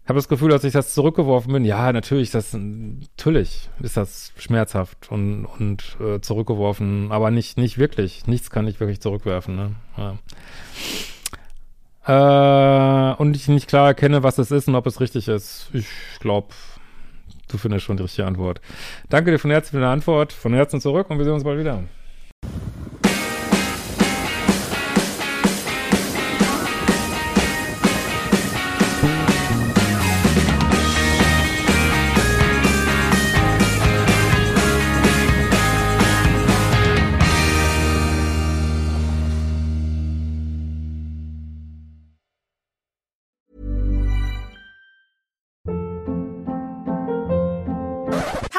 Ich 0.03 0.09
habe 0.09 0.17
das 0.17 0.29
Gefühl, 0.29 0.49
dass 0.49 0.63
ich 0.63 0.73
das 0.73 0.93
zurückgeworfen 0.95 1.53
bin. 1.53 1.65
Ja, 1.65 1.91
natürlich, 1.91 2.31
das 2.31 2.53
natürlich 2.53 3.69
ist 3.81 3.95
das 3.95 4.33
schmerzhaft 4.37 5.11
und, 5.11 5.45
und 5.45 5.97
äh, 5.99 6.19
zurückgeworfen, 6.19 7.11
aber 7.11 7.29
nicht, 7.29 7.57
nicht 7.57 7.77
wirklich. 7.77 8.25
Nichts 8.25 8.49
kann 8.49 8.67
ich 8.67 8.79
wirklich 8.79 9.01
zurückwerfen. 9.01 9.55
Ne? 9.55 9.75
Ja. 9.97 10.17
Äh, 13.11 13.15
und 13.17 13.35
ich 13.35 13.47
nicht 13.49 13.67
klar 13.67 13.87
erkenne, 13.87 14.23
was 14.23 14.39
es 14.39 14.49
ist 14.49 14.67
und 14.67 14.75
ob 14.75 14.87
es 14.87 14.99
richtig 14.99 15.27
ist. 15.27 15.69
Ich 15.73 15.85
glaube, 16.19 16.47
Du 17.49 17.57
findest 17.57 17.85
schon 17.85 17.97
die 17.97 18.03
richtige 18.03 18.27
Antwort. 18.27 18.61
Danke 19.09 19.31
dir 19.31 19.39
von 19.39 19.51
Herzen 19.51 19.71
für 19.71 19.79
deine 19.79 19.91
Antwort. 19.91 20.31
Von 20.31 20.53
Herzen 20.53 20.79
zurück 20.79 21.09
und 21.09 21.17
wir 21.17 21.25
sehen 21.25 21.33
uns 21.33 21.43
bald 21.43 21.59
wieder. 21.59 21.83